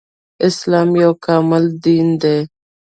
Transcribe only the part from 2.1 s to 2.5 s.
دی